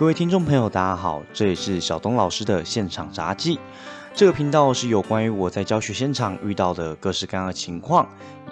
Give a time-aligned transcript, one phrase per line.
[0.00, 3.60] 各位听众朋友，大家好，这里是小东老师的现场杂技。
[4.14, 8.08] 这个频道是有关于我在教学现场遇到的各式各样的情况，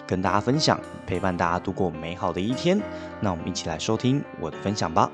[0.06, 2.78] 跟大家分享，陪伴大家度过美好的一天。
[3.22, 5.10] 那我们一起来收听我的分享吧。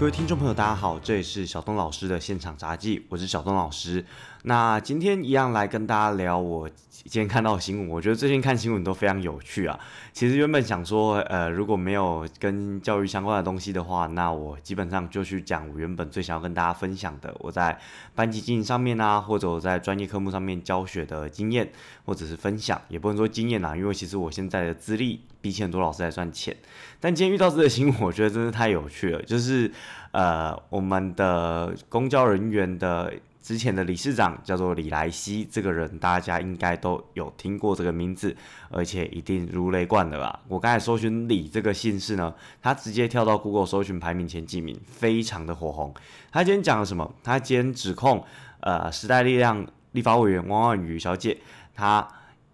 [0.00, 4.04] 各位听众朋友，大家好，这里是小东老师的现场杂技，我是小东老师。
[4.42, 6.68] 那今天一样来跟大家聊我
[7.02, 7.88] 今天看到新闻。
[7.88, 9.76] 我觉得最近看新闻都非常有趣啊。
[10.12, 17.76] 其实原本想说，呃，如果没有跟教育相关的东西的话，那我基本上就去讲我原本最想要跟大家分享的，我在
[18.14, 21.68] 班级经营上面啊，或者我在专业科目上面教学的经验，
[22.04, 26.56] 或者是分享，也不能说经验啊，因为其实我现在的资历比起很多老师还算浅。
[27.00, 29.68] 但今天遇到这个新闻，我觉得真的太有趣了，就是
[30.12, 33.12] 呃，我们的公交人员的。
[33.44, 38.34] 之前的理事长叫做李莱西，这个人大家应该都有听过这个名字，
[38.70, 40.40] 而且一定如雷贯耳吧。
[40.48, 45.94] 我刚才搜寻李这个姓氏呢，他直接跳到 Google 搜寻排名前几名，非常的火红。
[46.32, 47.14] 他今天讲了什么？
[47.22, 48.24] 他今天指控
[48.60, 51.36] 呃时代力量立法委员汪万宇小姐，
[51.74, 52.08] 她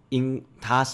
[0.09, 0.84] 因她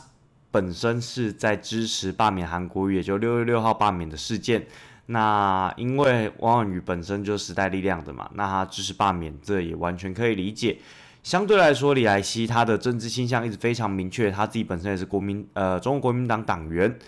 [0.51, 4.67] 本身是在支持罢免韩国瑜，也就六月六号罢免的事件。
[5.07, 10.79] 那因为王婉瑜本身就是时代力量的嘛，那他支持罢免，这也完全可以理解。
[11.23, 16.99] 相对来说，李莱西他的政治倾向一直非常明确，他自己本身也是国民呃中国国民党党员。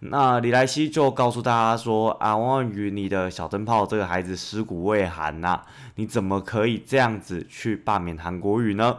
[0.00, 5.60] 那李莱西就告诉大家说啊，王婉瑜你的小灯泡这个孩子尸骨未寒呐，
[5.96, 8.98] 你怎么可以这样子去罢免韩国瑜呢？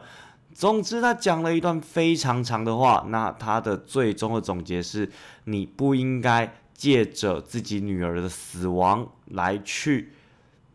[0.54, 3.06] 总之，他讲了一段非常长的话。
[3.08, 5.10] 那他的最终的总结是，
[5.46, 6.54] 你不应该。
[6.80, 10.14] 借着自己女儿的死亡来去，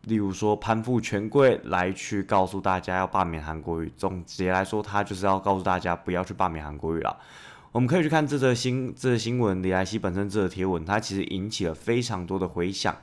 [0.03, 3.91] 例如说攀附权贵，来去告诉大家要罢免韩国瑜。
[3.97, 7.17] 总结来说，他就是要告诉大家不要去罢免韩国瑜了。
[7.71, 12.95] 我们可以去看这则新这则新闻，李莱西本身这则贴文，它其实引起了非常多的回响。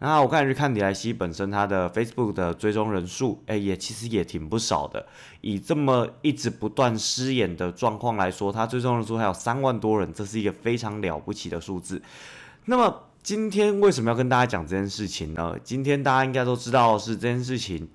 [0.00, 5.06] 那我刚才去看李莱西本身他的 Facebook 的追踪人数，哎，也其实也挺不少的。
[5.42, 12.02] 以这么一直不断失言的状况来说，他追踪人数还有三万多人，这是一个非常了不起的数字。
[12.70, 15.56] 那么今天为什么要跟大家讲这件事情呢？
[15.64, 17.88] 今天大家应该都知道是这件事情，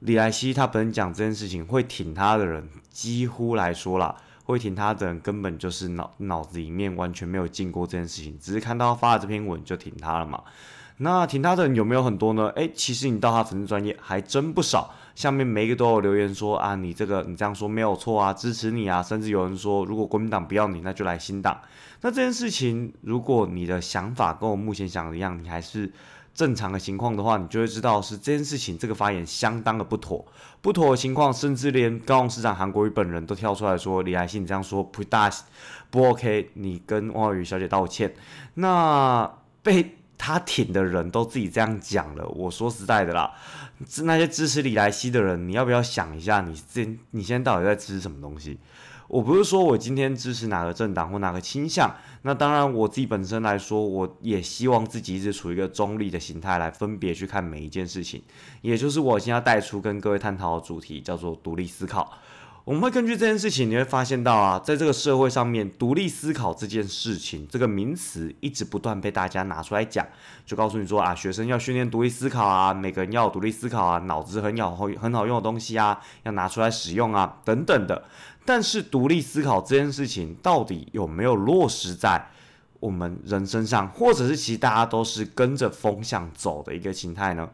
[0.00, 10.42] 李莱西他本人讲这件事情会挺他的人，几乎来说啦，会挺他的人根本就是脑脑子里面完全没有进过这件事情，只是看到发了这篇文就挺他了嘛。
[11.02, 12.48] 那挺他的人有没有很多呢？
[12.56, 21.58] 诶，其实你到他粉丝专业还真不少，下面每一个都有留言说啊，你这个你这样说没有错啊，支持你啊，甚至有人说如果国民党不要你，那就来新党。
[22.02, 25.90] 那这件事情，如果你的想法跟我目前想的一样，你还是
[26.34, 30.22] 正常的情况的话，你就会知道是这件事情这个发言相当的不妥，
[30.60, 35.30] 不妥的情况，甚至连高雄市长韩国瑜本人都跳出来说李爱信你这样说不大
[35.88, 38.12] 不 OK，你跟汪宇小姐道歉。
[38.52, 39.30] 那
[39.62, 39.96] 被。
[40.22, 43.32] 他挺的人都自己这样讲了，我说实在的啦，
[44.02, 48.58] 那些支持李莱西的人，你要不要想一下，你现你现在到底在支持什么东西？
[49.08, 58.22] 我不是说我今天支持哪个政党或哪个倾向，那当然我自己本身来说，我也希望自己一直处于一个中立的形态来分别去看每一件事情，
[58.60, 62.12] 也就是我现在带出跟各位探讨的主题叫做独立思考。
[62.70, 70.06] 我们会根据这件事情，你会发现到啊，在这个社会上面，独立思考这件事情这个名词一直不断被大家拿出来讲，
[70.46, 78.04] 就告诉你说啊，学生要训练独立思考啊，每个人要有独立思考啊，脑子很好很好用的东西啊，要拿出来使用啊，等等的。
[78.44, 82.24] 但是独立思考这件事情到底有没有落实在
[82.78, 87.50] 我们人身上，或者是其实大家都是跟着风向走的一个形态呢？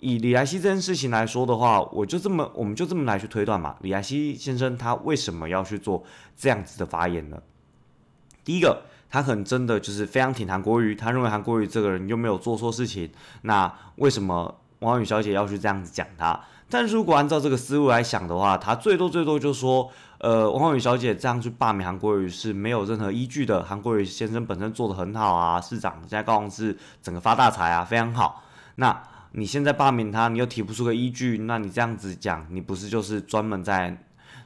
[0.00, 3.76] 以李莱西这件事情来说的话，我就这么，我们就这么来去推断嘛。
[3.80, 6.04] 李莱西先生他为什么要去做
[6.36, 7.42] 这样子的发言呢？
[8.44, 13.10] 第一个，他可能真的就是非常挺韩国瑜，他认为韩国瑜这个人又没有做错事情，
[13.42, 16.40] 那为什么王宇小姐要去这样子讲他？
[16.70, 23.62] 但如果按照这个思路来想的话，他最多最多就说，呃，王宇小姐这样去罢免韩国瑜是没有任何依据的。
[23.62, 28.44] 韩国瑜先生本身做的很好啊，市长现在高雄市整个发大财啊，非常好。
[28.76, 29.02] 那
[29.32, 33.96] 你现在罢免他，你又提不出个依据，那你这样子讲，你不是就是专门在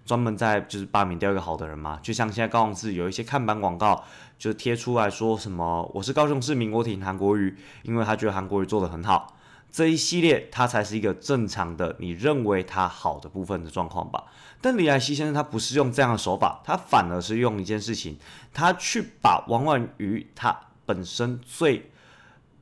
[0.05, 2.00] 专门在就是罢免掉一个好的人吗？
[2.02, 4.02] 就像现在高雄市有一些看板广告，
[4.37, 9.37] 就贴出来说什么我是高雄市民，我挺韩国瑜，因为他觉得韩国瑜做的很好，
[9.70, 14.25] 这一系列他才是一个正常的，你认为他好的部分的状况吧？
[14.61, 18.19] 但李爱希先生他不是用这样的手法，他反而是用一件事情，
[18.52, 21.88] 他去把王婉瑜他本身最。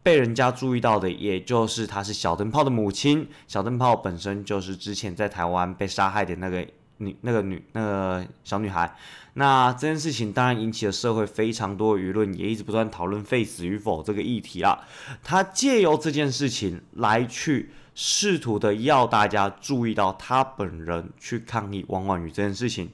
[0.02, 3.29] 被人家注意到的，也就是她是小灯泡的母亲。
[3.47, 6.67] 小灯泡本身就是之前在台湾被杀害的那个
[6.99, 8.97] 女那个女那个小女孩。
[9.35, 14.87] 那这件事情当然引起了社会非常多舆论，也一直不断讨论废死与否这个议题啦。
[15.23, 22.91] 他借由这件事情来去试图的要大家注意到他本人去抗议王婉瑜这件事情。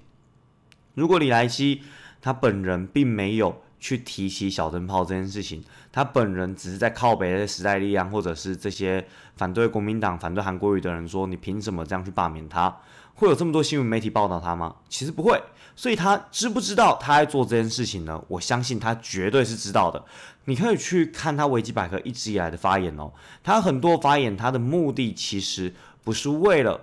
[0.95, 1.83] 如果李莱西
[2.21, 5.63] 他本人并没有去提起小灯泡这件事情，
[5.93, 9.07] 他本人只是在靠北的时代力量或者是这些
[9.37, 12.77] 反对国民党、反对韩国瑜的人说，你凭什么这样去罢免他？
[13.15, 14.77] 会有这么多新闻媒体报道他吗？
[14.89, 15.41] 其实不会。
[15.75, 18.23] 所以他知不知道他在做这件事情呢？
[18.29, 20.03] 我相信他绝对是知道的。
[20.45, 23.13] 你可以去看他维基百科一直以来的发言哦，
[23.43, 26.81] 他很多发言，他的目的其实不是为了，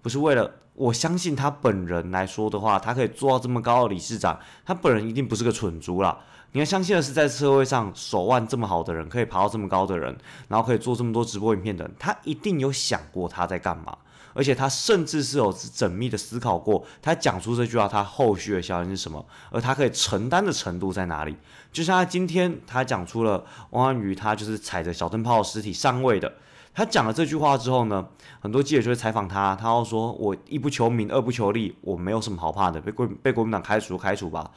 [0.00, 0.50] 不是为了。
[0.74, 6.18] 我相信他本人来说的话，他可以做到这么高的理事长，他本人一定不是个蠢猪啦。
[6.52, 10.14] 你要相信的是，在社会上手腕这么好的人，可以爬到这么高的人，
[10.48, 13.96] 然后可以做这么多直播影片的人，他一定有想过他在干嘛，
[14.34, 21.34] 而且他甚至是有缜密的思考过，他讲出这句话，他后续的效应是什么，而他可以承担的程度在哪里？
[21.72, 26.32] 就像他今天他讲出了王安宇，他就是踩着小灯泡尸体上位的。
[26.74, 28.06] 他讲了这句话之后呢，
[28.40, 34.50] 很多记者就会采访他，他要说：“我一不求名，二不求利，我没有什么好怕的，被国被国民党开除开除吧。”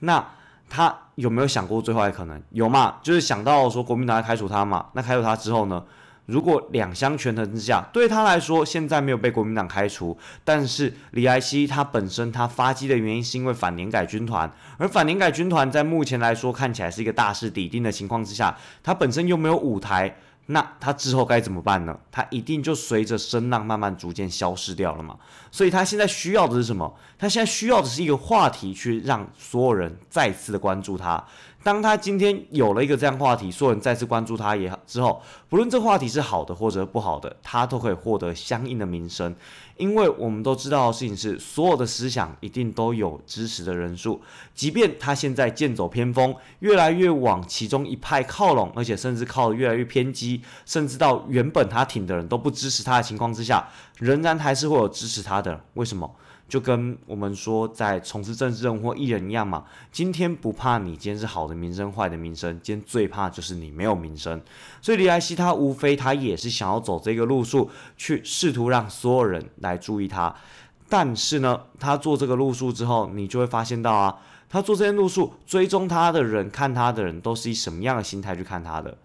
[0.00, 0.22] 那
[0.68, 2.42] 他有没有想过最坏的可能？
[2.50, 2.96] 有嘛？
[3.02, 4.86] 就是想到说国民党要开除他嘛？
[4.92, 5.82] 那开除他之后呢？
[6.26, 20.14] 如果两相权衡之下，对他来说现在没有被国民党开除，但是李莱西他本身他发迹的原因是因为反年改军团，而反年改军团在目前来说看起来是一个大势底定的情况之下，他本身又没有舞台。
[20.46, 21.98] 那他之后该怎么办呢？
[22.10, 25.16] 他一定就随着声浪慢慢逐渐消失掉了嘛。
[25.50, 26.94] 所以他现在需要的是什么？
[27.18, 31.24] 他现在需要的是一个话题，去让所有人再次的关注他。
[31.62, 39.34] 当他今天有了一个这样话题，所有人再次关注他也好之后，不论这话题是好的或者不好的，他都可以获得相应的名声。
[39.76, 44.20] 因为我们都知道的事情是，所有的思想一定都有支持的人数，
[44.54, 53.68] 即便他现在剑走偏锋，越来越往其中一派靠拢，而且甚至靠得越来越偏激，甚至到原本他挺的人都不支持他的情况之下，
[53.98, 55.60] 仍然还是会有支持他的。
[55.74, 56.14] 为什么？
[56.48, 59.64] 就跟我们说，在从事政治人物或艺人一样嘛。
[59.90, 64.40] 今天不怕你今天是好的名声、坏的名声，今天最怕就是你没有名声。
[64.80, 70.34] 所以李莱西他无非他也是想要走这个路数，去试图让所有人来注意他。
[70.88, 74.18] 但是呢，他做这个路数之后，你就会发现到啊，
[74.50, 78.98] 他做这些路数，追踪他的人、看他的人，都是以什么样的心态去看他的？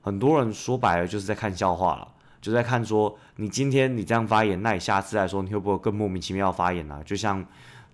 [0.00, 2.08] 很多人说白了就是在看笑话了。
[2.44, 7.00] 就在看说，你今天你这样发言，那你下次来说，你会不会更莫名其妙发言呢？
[7.02, 7.42] 就像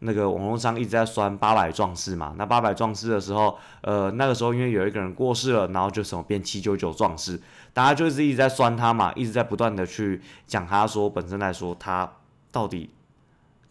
[0.01, 7.41] 那个网络上一直在酸八百壮士嘛，那八百壮士的时候，呃，那个时候因为有一个人过世了，然后就什么变七九九壮士，
[7.73, 12.11] 大家就是一直在酸他嘛，一直在不断的去讲他说本身来说，他
[12.51, 12.91] 到底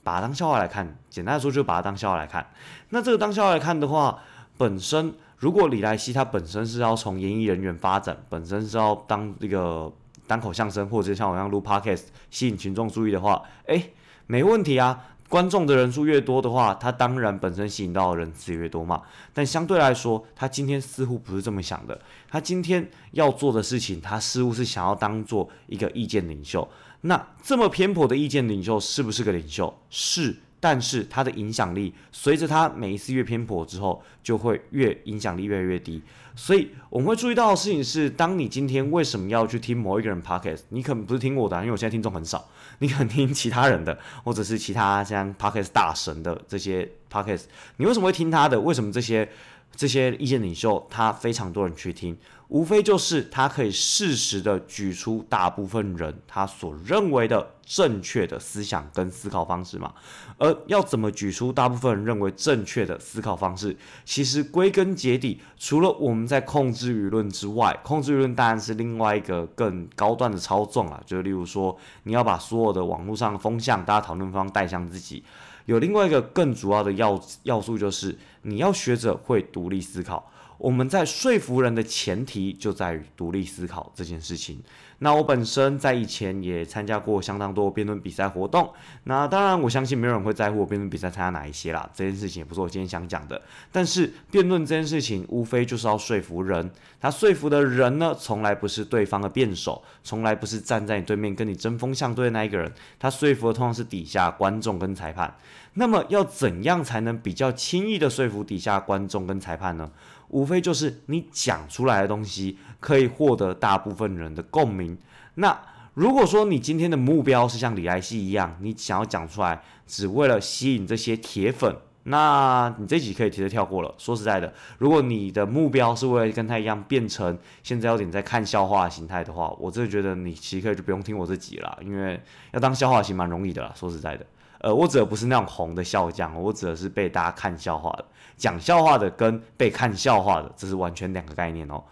[0.01, 2.49] 把他当笑话来看，简单来说就把他当笑话来看。
[2.91, 4.19] 那这个当笑话来看的话，
[4.57, 9.91] 本身如果李莱西他本身是要从演艺人员发展，本身是要当这个。
[10.29, 13.91] 单口相声，或者像我一样录 podcast 吸引群众注意的话，诶，
[14.27, 15.07] 没问题啊。
[15.27, 19.01] 观众的人数越多的话，他当然本身吸引到的人次越多嘛。
[19.33, 21.99] 但相对来说，他今天似乎不是这么想的。
[22.27, 26.67] 他今天要做的事情，他似乎是想要当做一个意见领袖。
[27.01, 29.71] 那这么偏颇的意见领袖，是不是个领袖？
[29.89, 30.35] 是。
[30.59, 36.01] 但是他的影响力随着他每一次越偏颇之后，就会越影响力越来越低。
[36.35, 42.47] 所以我们会注意到的事情是，当你今天为什么要去听某一个人 podcast，你可能不是听我的，因为我现在听众很少，
[42.80, 47.44] 你可能听其他人的，或者是其他像 podcast 大神的这些 podcast，
[47.78, 48.59] 你为什么会听他的？
[48.59, 49.28] 为什么这些
[49.75, 52.18] 这些意见领袖他非常多人去听？
[52.49, 59.94] 无非就是他可以适时的举出大部分人他所认为的正确的思想跟思考方式嘛，
[60.39, 75.23] 而要怎么举出大部分人认为正确的思考方式，其实归根结底，除了我们在控制舆论之外，控制舆论当然是另外一个更高端的操纵了，就例如说你要把所有的网络上的风向，大家讨论方带向自己，
[75.65, 80.31] 有另外一个更主要的要要素就是你要学着会独立思考。
[80.59, 84.61] 我们在说服人的前提就在于独立思考这件事情。
[85.01, 88.69] 那我本身在以前也参加过相当多辩论比赛活动。
[89.06, 91.89] 那当然，我相信没有人会在乎我辩论比赛参加哪一些啦。
[91.94, 93.42] 这件事情也不是我今天想讲的。
[93.71, 96.69] 但是辩论这件事情，无非就是要说服人。
[96.99, 102.69] 他说服的人呢，从来不是对方的辩手，从来不是站在你对面跟你针锋相对的那一个人。
[102.99, 105.33] 他说服的通常是底下观众跟裁判。
[105.75, 109.89] 那么要怎样才能比较轻易的说服底下观众跟裁判呢？
[110.30, 114.98] 无非就是你讲出来的东西可以获得大部分人的共鸣。
[115.36, 115.59] 那
[115.94, 121.76] 如果说你今天的目标是像李莱西一样，你想要讲出来，只为了吸引这些铁粉。
[122.04, 123.94] 那你这集可以直接跳过了。
[123.98, 132.19] 说实在的，如果你的目标是为了跟他一样变成现在有点在看笑话的形态的话，我真的觉得你其实可以就不用听我这集了，因为
[132.52, 133.71] 要当笑话其实蛮容易的啦。
[133.76, 134.26] 说实在的，
[134.59, 138.06] 呃，我指的不是那种红的笑匠，我指的是被大家看笑话的，
[138.37, 141.83] 讲笑话的跟被看笑话的，这是完全两个概念哦。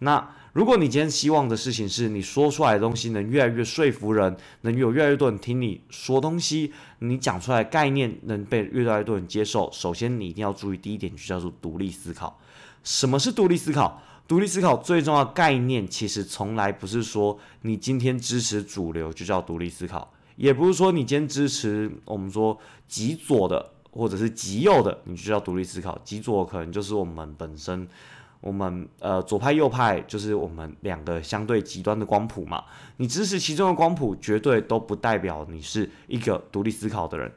[0.00, 12.38] 那如果你今天希望的事情是你说出来的东西能越来越说服人，能有越来越多人听你说东西，你讲出来概念能被越来越多人接受，首先你一定要注意第一点，就叫做独立思考。
[12.82, 14.00] 什么是独立思考？
[14.26, 25.98] 独立思考最重要概念，其实从来不是说你今天支持主流就叫独立思考，也不是说你今天支持我们说极左的或者是极右的，你就叫独立思考。
[26.04, 27.88] 极左可能就是我们本身。
[28.40, 32.62] 我们呃左派右派就是我们两个相对极端的光谱嘛。
[32.98, 37.32] 你支持其中的光谱，绝对都不代表你是一个独立思考的人。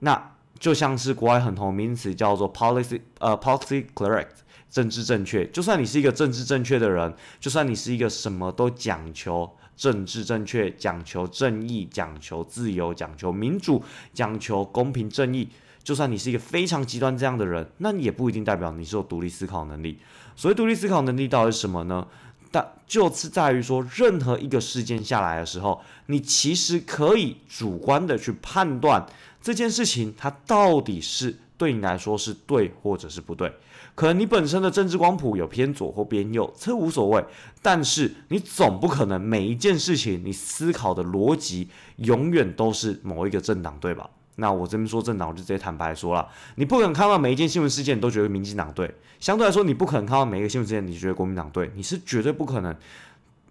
[0.00, 5.46] 那就像是国外很同名词叫做 policy 呃 policy correct 政治正确。
[5.50, 9.48] 就算你是一个政治正确的人，就算你是一个什么都讲求
[9.80, 13.82] 政治正确、讲求正义、讲求自由、讲求民主、
[14.12, 15.48] 讲求公平正义，
[15.82, 19.98] 就算你是一个非常极端这样的人，那你也不一定代表你是有独立思考能力。
[20.36, 22.06] 所谓独立思考能力到底是什么呢？
[22.50, 29.06] 但就是在于说，任何一个事件下来的时候，你其实可以主观的去判断
[29.40, 33.52] 这件事情它到底是对你来说是对或者是不对。
[33.94, 37.22] 可能你本身的政治光谱有偏左或偏右，这无所谓。
[37.60, 44.08] 但是你总不可能每一件事情你思考的逻辑永远都是某一个政党，对吧？
[44.36, 52.74] 那我这边说政党，我就直接坦白说了，你不可能看到每一件新闻事件都觉得民进党对，相对来说，你不可能看到每一个新闻事件你觉得国民党对，你是绝对不可能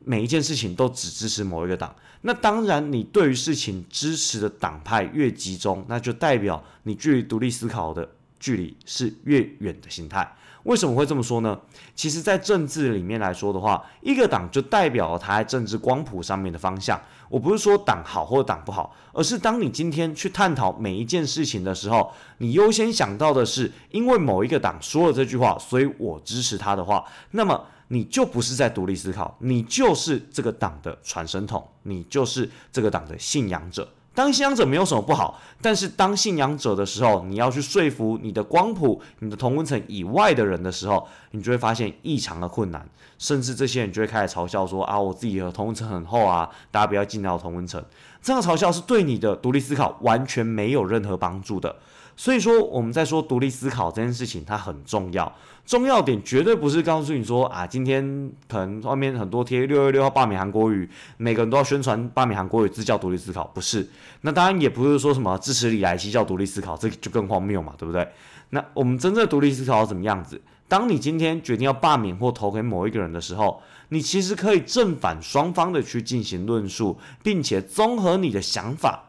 [0.03, 1.93] 每一件事情都只支持某一个党。
[2.21, 10.35] 那当然，你对于事情支持的党派越集中，那就代表你距离独立思考的距离是越远的心态。
[10.63, 11.57] 为什么会这么说呢？
[11.95, 17.01] 其实，在政治里面来说的话，一个党就代表了它在政治光谱上面的方向。
[17.29, 33.87] 我不是说党好或者党不好，而是当你今天去探讨每一件事情的时候，你优先想到的是，因为某一个党说了这句话，所以我支持他的话，那么你就不是在独立思考，你就是这个党的传声筒，你就是这个党的信仰者。
[34.15, 42.85] 当信仰者没有什么不好，但是当信仰者的时候，你要去说服你的光谱、你的同温层以外的人的时候，你就会发现异常的困难，
[43.17, 47.81] 甚至这些人就会开始嘲笑说：“啊，我自己的同温层很厚啊，大家不要进到同温层。”
[48.21, 51.73] 这样嘲笑是对你的独立思考完全没有任何帮助的。
[52.19, 55.33] 所以说，我们在说独立思考这件事情，它很重要。
[55.65, 63.87] 重要点绝对不是告诉你说啊，今天可能外面很多贴六月六号罢免韩国语，每个人都要宣传罢免韩国语，这叫独立思考，不是。
[64.19, 68.05] 那当然也不是说什么支持李来希叫独立思考，这就更荒谬嘛，对不对？
[68.49, 70.41] 那我们真正独立思考怎么样子？
[70.67, 79.05] 当你今天决定要罢免或投给某一个人的时候，你其实可以正反双方的去进行论述，并且综合你的想法。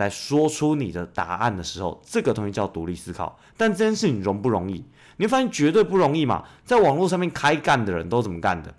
[0.00, 3.38] 来说出你的答案的时候，这个东西叫独立思考。
[3.56, 4.84] 但这件事情容不容易？
[5.16, 6.44] 你会发现绝对不容易嘛。
[6.64, 8.74] 在网络上面开干的人都怎么干的？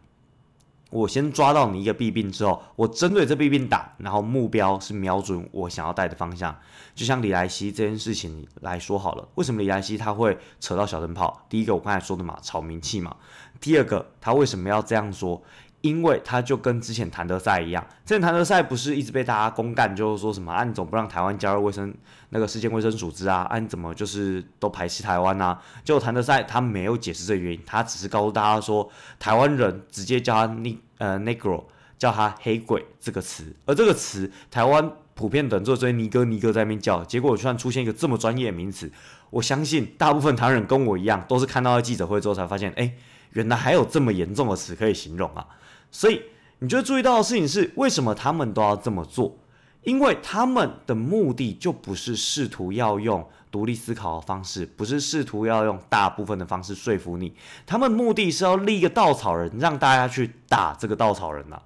[0.90, 6.54] 我先抓到你一个弊病之后，我针对这弊病打，然后目标是瞄准我想要带的方向。
[6.94, 11.46] 就像李莱西这件事情来说好了，为什么李莱西他会扯到小灯泡？
[11.48, 13.16] 第一个我刚才说的嘛，炒名气嘛。
[13.62, 15.42] 第二个，他为什么要这样说？
[15.82, 21.92] 因为他就跟之前谭德赛一样，之前谭德赛不是一直被大家公干，就是说什么啊，你总不让台湾加入卫生
[22.30, 25.58] 那个世界卫生组织啊，啊，你怎么就是都排斥台湾呐？
[25.84, 31.64] 就谭德赛他没有解释这原因，他只是告诉大家说，台湾人直接叫他 n 呃 negro，
[31.98, 38.92] 叫他黑鬼这个词，而这个词台湾普遍等做这些尼哥尼哥在那边叫，结果突然出现一个这么专业的名词，
[39.32, 42.94] 我相信大部分台湾人跟我一样，都是看到了记者会之后才发现，哎，
[43.32, 45.48] 原来还有这么严重的词可以形容啊。
[45.92, 46.22] 所以，
[46.60, 49.38] 你就注意到的事情是，为什么他们都要这么做？
[49.84, 57.34] 因为他们的目的就不是试图要用独立思考的方式，不是试图要用大部分的方式说服你。
[57.66, 61.60] 他们目的是要立一个稻草人，让大家去打这个稻草人呐。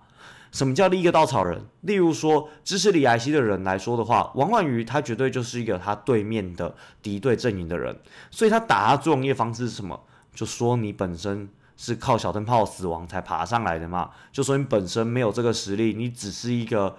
[0.54, 1.62] 什么叫立一个稻草人？
[1.82, 8.00] 例如说，支持李莱西的人来说的话，王婉瑜他绝对就是一个他对面的敌对阵营的人，
[8.32, 10.00] 所以他打他作用业方式是什么？
[10.34, 11.50] 就说你本身。
[11.78, 14.10] 是靠小灯泡死亡才爬上来的嘛？
[14.32, 16.96] 就说你本身没有这个实力，你只是一个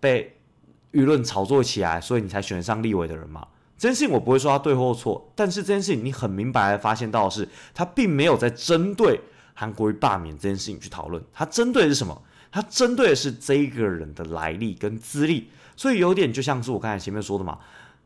[0.00, 0.38] 被
[0.92, 3.46] 舆论炒作起来，所以你才选上立委的人嘛？
[3.76, 9.20] 这件事情我不会说他对或错，但是这件事情你很明白的发现到的是，他并没有在针对
[9.54, 12.22] 韩国瑜罢免这件事情去讨论，他针对的是什么？
[12.50, 17.58] 它针对的是这一个人的来历跟资历，所以有点就像是我刚才前面说的嘛，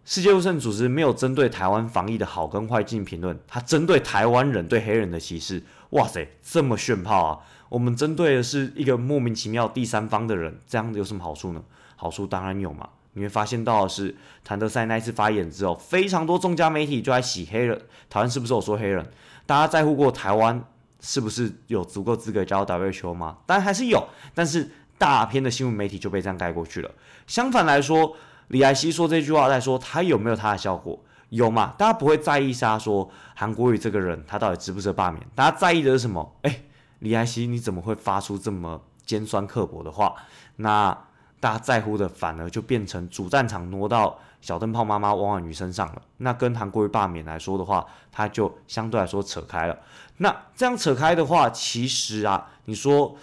[0.04, 5.62] 世界卫生组织没有针对台湾防疫的好跟坏进行评论，它针对台湾人对黑人的歧视，
[5.92, 7.38] 哇塞，这么炫炮啊！
[7.68, 11.62] 我们针对的是一个莫名其妙第三方的人，这样子有什么好处呢？
[11.96, 17.80] 好处当然有嘛，你会发现到的是，谭德赛那一次发言之后，非常多众家媒体就在洗黑人，
[18.10, 19.06] 台湾是不是有说黑人？
[19.46, 20.64] 大家在乎过台湾？
[21.04, 23.38] 是不是有足够资格加入 WHO 吗？
[23.44, 26.88] 当然还是有，但是大片的新闻媒体就被这样盖过去了。
[27.26, 28.16] 相反来说，
[28.48, 31.02] 李艾希说这句话在说他有没有他的效果？
[31.32, 31.74] 有嘛？
[31.78, 35.26] 大家不会在意他说韩国瑜这个人他到底值不值得罢免？
[35.34, 36.36] 大家在意的是什么？
[36.42, 36.60] 哎，
[36.98, 40.14] 李艾希你怎么会发出这么尖酸刻薄的话？
[40.56, 40.96] 那
[41.40, 44.18] 大家在乎的反而就变成主战场挪到。
[44.42, 49.78] 小灯泡妈妈汪婉瑜身上了，那跟韩国瑜罢免来说的话，他就相对来说扯开了。
[50.16, 53.14] 那这样扯开的话，其实啊，你说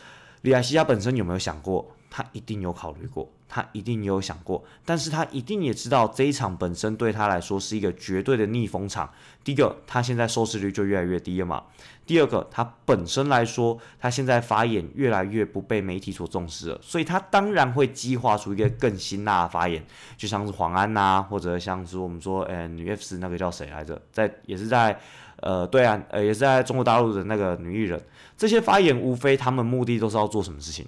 [0.44, 1.86] 李亚西他本身有没有想过？
[2.10, 3.30] 他一定有考虑过。
[3.52, 9.12] 他一定有想过，但是他一定也知道这一场本身对他来说是一个绝对的逆风场。
[9.44, 11.64] 第一个，他现在收视率就越来越低了嘛。
[12.06, 19.84] 第二个，他本身来说，他现在发言越来越不被媒体所重视了，所以他当然会激化出一个更辛辣的发言，
[20.16, 25.00] 就像是黄安呐，或者像是我们说，呃，女 F 四那个叫谁来着，在也是在
[25.38, 28.00] 呃对啊，呃也是在中国大陆的那个女艺人，
[28.38, 30.86] 这些发言无非他们目的都是要做什么事情？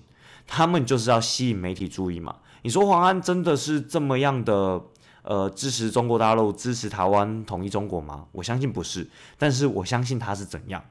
[0.53, 2.36] 他们就是要吸引媒体注意嘛。
[2.63, 4.81] 你说黄安真的是这么样的
[5.22, 8.25] 呃支持中国大陆、支持台湾统一中国吗？
[8.34, 10.84] 我相信不是，但是我相信他是怎样，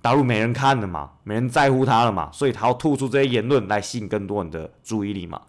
[0.00, 5.42] 大陆没人看了嘛，没人在乎他了嘛，所以他要吐出这些言论来吸引更多人的注意力嘛。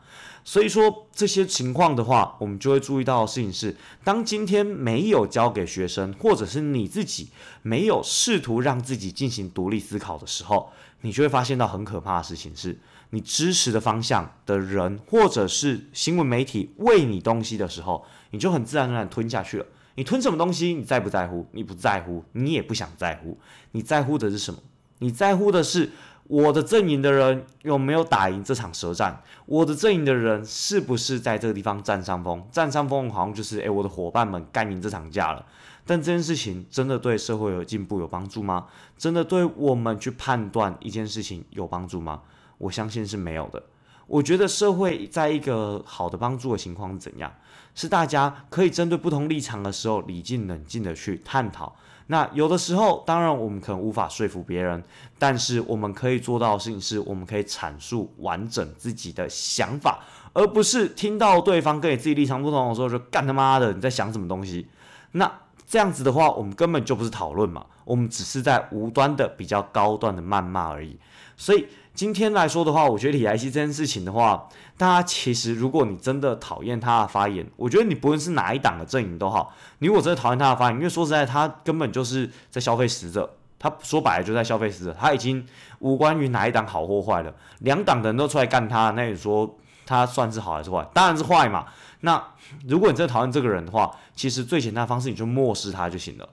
[0.44, 7.30] 所以说这些情况的话，我们就会注意到的事情是，当今天没有交给学生，或者是你自己
[7.62, 12.80] 没有试图让自己进行独立思考的时候，你就会发现到很可怕的事情是。
[13.12, 19.65] 你支持的方向的人，或者是新闻媒体喂你东西的时候，你就很自然而然吞下去了。
[19.96, 20.74] 你吞什么东西？
[20.74, 21.46] 你在不在乎？
[21.51, 23.38] 你不在乎，你也不想在乎。
[23.72, 24.60] 你在乎的是什么？
[25.00, 25.90] 你在乎的是
[26.27, 29.22] 我的阵营的人有没有打赢这场舌战？
[29.46, 32.48] 我的阵营的人是不是在这个地方占上风？
[32.51, 35.46] 占上风好像就是诶，我的伙伴们干赢这场架了。
[35.86, 38.68] 但这件事情真的对社会有进步有帮助吗？
[38.98, 42.22] 真的对我们去判断一件事情有帮助吗？
[42.62, 43.62] 我相信是没有的。
[44.08, 47.32] 我觉得社会在一个好的帮助的情况是怎样？
[47.74, 51.74] 是大家可以针对不同立场的时候，理性冷静的去探讨。
[52.08, 54.84] 那有的时候，当然我们可能无法说服别人，
[55.18, 64.68] 但是我们可以做到的事情是，我们可以阐述完整自己的想法，而不是听到对方跟你自己立场不同的时候就干他妈的你在想什么东西。
[65.14, 65.32] 那
[65.66, 71.00] 这样子的话，我们根本就不是讨论嘛，我们只是在无端的比较高端的谩骂而已。
[71.38, 71.66] 所以。
[71.94, 85.46] 今天来说的话，我觉得李莱西这件事情的话，大家其实如果你真的讨厌他的发言，我觉得你不论是哪一党的阵营都好，你如果真的讨厌他的发言，因为说实在，他根本就是在消费死者，他说白了就在消费死者，他已经
[85.80, 90.88] 无关于哪一党好或坏了，两党的人都出来干他，那你说他算是好还是坏？
[90.94, 91.66] 当然是坏嘛。
[92.00, 92.24] 那
[92.68, 96.27] 如果你真的讨厌这个人的话，其实最简单的方式你就漠视他就行了。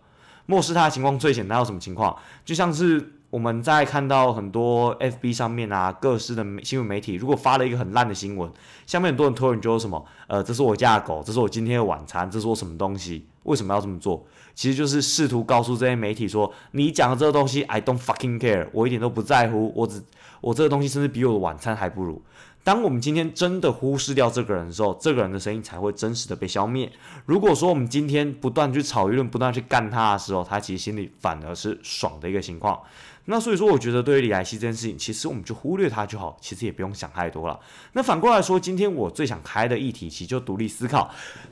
[0.46, 2.16] 漠视他的情况最简单有什么情况？
[2.44, 3.14] 就像是。
[3.30, 8.50] 我们在看到很多 FB 上面啊，各式的新闻媒体，如果发了一个很烂的新闻，
[8.86, 13.26] 下面很多人推文就说什么，呃，这是我家的狗，这是我今天的晚餐，这是我什么东西？
[13.42, 14.24] 为什么要这么做？
[14.54, 20.02] 其实就是试图告诉这些媒体说，你讲的这个东西，I don't fucking care，我一点都不在乎，我只
[20.40, 22.22] 我这个东西甚至比我的晚餐还不如。
[22.64, 26.90] 当我们今天真的忽视掉这个人的时候，这个人的声音才会真实的被消灭。
[27.24, 32.78] 如果说我们今天不断去炒舆论，不断去干他的时候，他其实心里反而是爽的一个情况。
[33.30, 37.60] 那所以说，我觉得对于李莱西这件事情，其实我们就忽略它就好，其实也不用想太多了。
[37.92, 41.10] 那反过来说，今天我最想开的议题，其实就独立思考。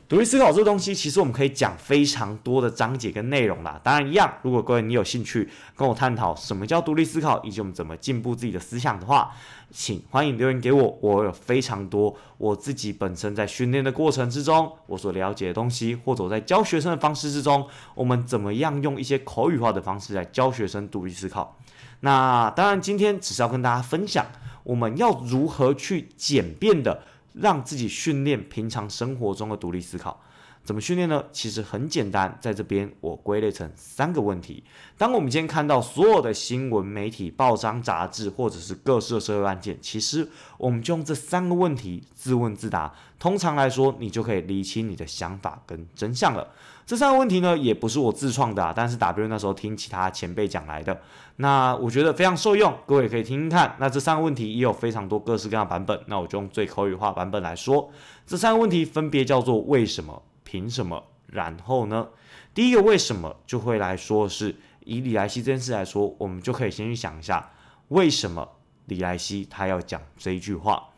[0.09, 3.79] 独立思考这个东西，其实我们可以讲非常多的章节跟内容啦。
[3.85, 9.31] 当然一样，如果各位你有兴趣跟我探讨什么叫独立思考，以及我们怎么进步自己的思想的话，
[9.70, 10.98] 请欢迎留言给我。
[11.00, 21.57] 我有非常多我自己本身在训练的过程之中，我所了解的东西，或者我在教学生的方式之中，我们怎么样用一些口语化的方式来教学生独立思考。
[22.00, 24.26] 那当然，今天只是要跟大家分享，
[24.64, 27.02] 我们要如何去简便的
[27.35, 30.22] 让自己训练平常生活中的独立思考。
[30.66, 31.24] 怎么训练呢？
[31.31, 34.64] 其实很简单，在这边我归类成三个问题。
[34.98, 42.92] 当我们今天看到所有的新闻媒体、报章、杂志，或者是各式的社会案件，其实我们就用这三个问题自问自答。
[43.16, 46.48] 通常来说，你就可以理清你的想法跟真相了。
[46.85, 51.00] 这三个问题呢，也不是我自创的啊，但是 W 那时候听其他前辈讲来的。
[51.37, 53.76] 那我觉得非常受用，各位可以听听看。
[53.79, 57.88] 那这三个问题也有非常多各式各样的版本，那我就用最口语化版本来说。
[58.26, 62.09] 这三个问题分别叫做为什么、凭什么、然后呢？
[62.54, 64.54] 第一个为什么就会来说是
[64.85, 67.50] 以李莱西这件事来说，我们就可以先去想一下，
[67.88, 68.48] 为什么
[68.87, 70.88] 李莱西他要讲这一句话？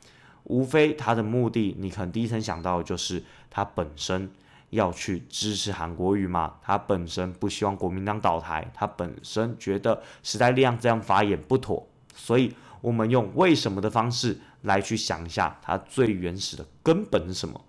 [0.45, 4.31] 无非他的目的，你可能第一层想到的就是他本身
[4.71, 17.61] 要去支持韩国瑜嘛，他本身不希望国民党倒台，他本身觉得时代力量这样发言不妥，所以我们用为什么的方式来去想一下，他最原始的根本是什么？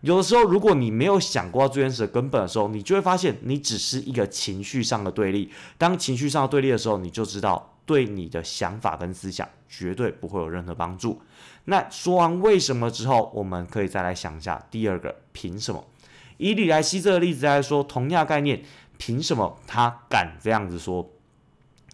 [0.00, 5.50] 有的时候，如果你没有想过最原始的根本的时候，你就会发现你只是一个情绪上的对立。
[5.76, 11.20] 当情绪上的对立的时候，你就知道对你的想法跟思想绝对不会有任何帮助。
[11.64, 15.84] 那说完为什么之后，我们可以再来想一下第二个凭什么？
[16.36, 18.62] 以李莱西这个例子来说，同样概念，
[18.96, 21.10] 凭什么他敢这样子说？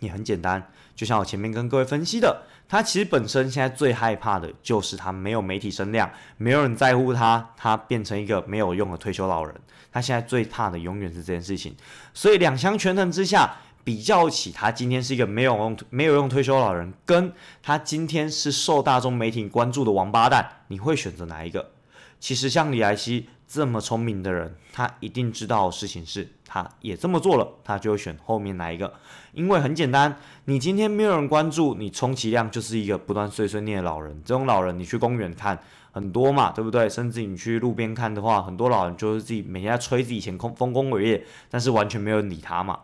[0.00, 2.42] 也很简单，就像我前面跟各位分析的，
[2.74, 9.54] 他其实本身现在最害怕的就是他没有媒体声量，没有人在乎他，他变成一个没有用的退休老人。
[9.92, 11.72] 他现在最怕的永远是这件事情。
[12.12, 13.56] 所以两相权衡之下。
[13.84, 17.30] 比较起他今天是一个没有用没有用退休老人，跟
[17.62, 21.73] 他今天是受大众媒体关注的王八蛋，你会选择哪一个？
[22.18, 28.92] 其实像李莱西这么聪明的人，他一定知道事情是，他也这么做了，他就会选后面哪一个？
[29.32, 34.20] 因为很简单，你今天没有人关注，你充其量就是一个不断碎碎念的老人。
[34.24, 35.58] 这种老人，你去公园看
[35.92, 36.88] 很多嘛，对不对？
[36.88, 42.80] 甚至你去路边看的话，很多老人就是自己每天在吹自己以前空丰功伟业，但是完全没有理他嘛。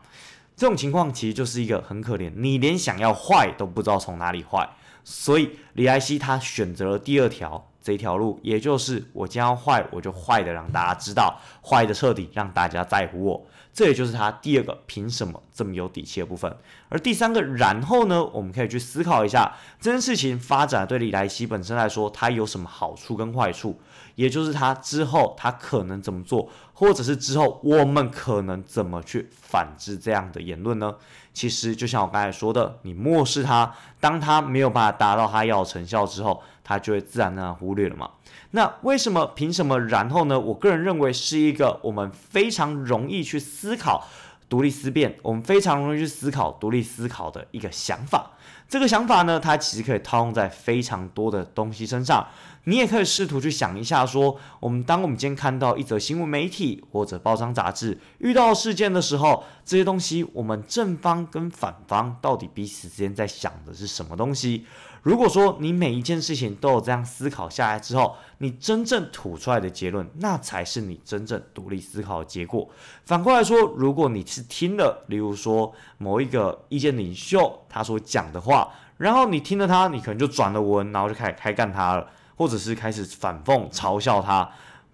[0.56, 4.68] 这种情况其实就是一个很可怜，你连想要坏都不知道从哪里坏，
[5.02, 13.46] 所以李莱西他选择了第二条这条路，也就是我将要坏，我就坏的让大家知道，坏的彻底，让大家在乎我。
[13.72, 16.54] 这也就是他第二个凭什么这么有底气的部分。
[16.88, 23.80] 而第三个然后呢，我们可以去思考一下这件事情发展对李莱西本身来说，它有什么好处跟坏处。
[24.16, 30.94] 也就是他之后他可能怎么做，或者是之后我们可能怎么去反制这样的言论呢？
[31.32, 38.08] 其实就像我刚才说的，你漠视他，当他没有办法达到他要成效之后，他就会自然而然忽略了嘛。
[38.52, 39.26] 那为什么？
[39.34, 39.76] 凭什么？
[39.80, 40.38] 然后呢？
[40.38, 44.06] 我个人认为是一个我们非常容易去思考
[44.48, 48.30] 独立思辨，我们非常容易去思考独立思考的一个想法。
[48.68, 52.24] 这个想法呢，它其实可以套用在非常多的东西身上。
[52.64, 64.66] 你也可以试图去想一下，说我们当我们今天看到一则新闻媒体或者报章杂志遇到事件的时候，这些东西我们正方跟反方到底彼此之间在想的是什么东西？
[65.02, 72.68] 如果说你每一件事情都有这样思考下来之后，你真正吐出来的结论，那才是你真正独立思考的结果。
[73.06, 82.06] 反过来说，如果你是听了，例如说某一个意见领袖他所讲的话，然后你听了他，你可能就转了文，然后就开始开干他了。
[82.40, 84.50] 或者是开始反讽嘲笑他，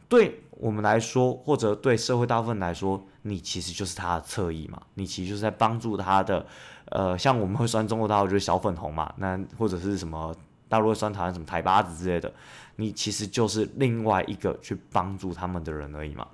[0.09, 6.45] 对我们来说，或者对社会大部分来说，你其实就是他的侧翼嘛，你其实就是在帮助他的，
[6.87, 10.35] 呃，像我们会酸中国大陆就是小粉红嘛，那或者是什么
[10.69, 12.33] 大陆会酸台湾什么台巴子之类的，
[12.75, 16.27] 你其实就是另外一个去帮助他们的人而已嘛。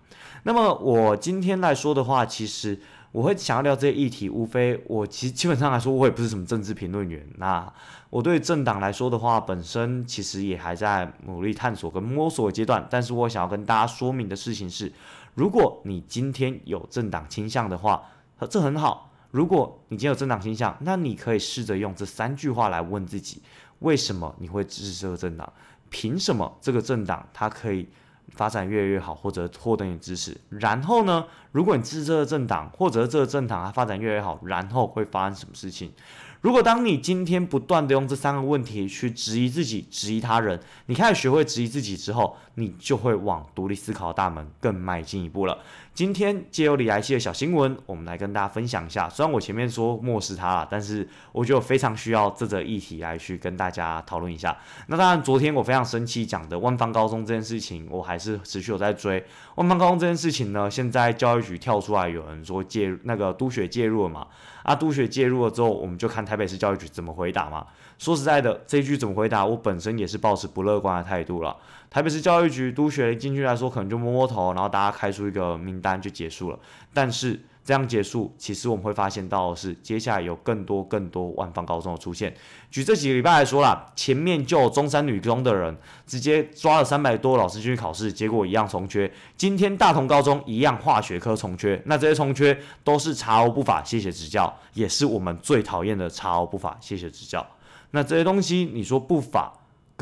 [0.45, 2.81] 那么我今天来说的话，其实。
[3.13, 7.27] 我会想要聊这些议题，无非我其实基本上来说，我也不是什么政治评论员。
[7.37, 7.71] 那
[8.09, 12.87] 我对政党来说的话，本身其实也还在努力探索跟摸索阶段。
[12.91, 14.91] 但是我想要跟大家说明的事情是，
[15.35, 18.03] 如果你今天有政党倾向的话，
[18.49, 19.11] 这很好。
[19.31, 23.43] 如果你今天有政党倾向，那你可以试着用这三句话来问自己：
[23.81, 25.53] 为什么你会支持这个政党？
[25.91, 27.87] 凭什么这个政党它可以？
[28.35, 31.25] 发展越来越好，或者获得你支持，然后呢？
[31.53, 35.93] 如果你支持这个政党，或者这个政党它发展越来越好，然后会发生什么事情？
[36.41, 45.59] 如果当你今天不断的用这三个问题去质疑自己、质疑他人，你开始学会质疑自己之后，你就会往独立思考的大门更迈进一步了。
[45.95, 49.11] 今天借由李莱西的小新闻，我们来跟大家分享一下。
[49.11, 54.57] 虽然我前面说漠视他了，但是我觉得非常需要这则议题来去跟大家讨论一下。
[54.87, 59.23] 那当然，昨天我非常生气讲的万方高中这件事情，我还是持续有在追
[59.57, 60.71] 万方高中这件事情呢。
[60.71, 64.27] 现在教育局跳出来有人说介入那个督学介入了嘛？
[64.63, 67.67] 啊，督学介入了之后，我们就看台北市教育局怎么回答嘛。
[67.99, 71.55] 说实在的，这一句怎么回答，我本身也是抱持不乐观的态度了。
[71.91, 76.59] 台北市教育局督学进去来说，可能就摸摸头，然后大家开出一个名单就结束了。
[76.95, 82.35] 但是这样结束，其实我们会发现到的是，接下来有更多更多万方高中的出现。
[82.71, 89.13] 举这几个礼拜来说啦，前面就中山女中的人直接抓了三百多老师进去考试，结果一样重缺。
[89.37, 97.47] 今天大同高中一样化学科重缺，那这些重缺都是查无不法，谢谢指教，也是我们最讨厌的查无不法，谢谢指教。
[97.93, 99.53] 那这些东西，你说不法？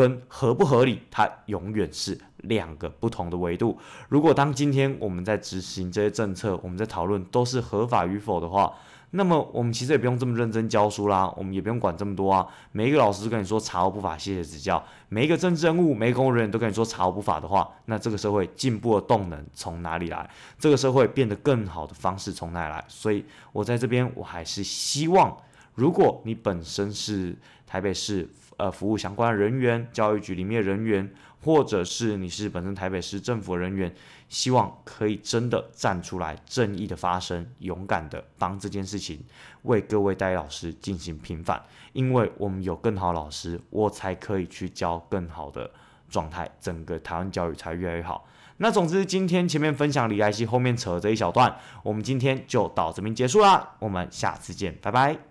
[0.01, 3.79] 跟合不合理，它永远是两个不同的维度。
[4.09, 8.73] 如果当今天我们在执行这些政策，我们在讨论都是合法与否的话，
[9.11, 12.47] 那么我们其实也不用这么认真教书啦，我们也不用管这么多啊。
[12.73, 20.31] 每一个老师跟你说查无不法，谢谢指教；每一个政治人物、每一个公务人员都跟你说查无不法的话，那这个社会进步的动能从哪里来？
[20.59, 22.83] 这个社会变得更好的方式从哪里来？
[22.89, 25.37] 所以我在这边，我还是希望，
[25.75, 27.37] 如果你本身是
[27.67, 28.27] 台北市。
[28.61, 31.11] 呃，服务相关人员，教育局里面人员，
[31.43, 33.91] 或者是你是本身台北市政府人员，
[34.29, 39.25] 希望可以真的站出来，正义的发声，勇敢的帮这件事情
[39.63, 41.63] 为各位代老师进行平反，
[41.95, 45.71] 因为我们有更好老师，我才可以去教更好的
[46.11, 48.29] 状态，整个台湾教育才越来越好。
[48.59, 55.30] 那总之，今天前面分享李莱西，后面扯这一小段，我们今天就到这边结束啦，我们下次见，拜拜。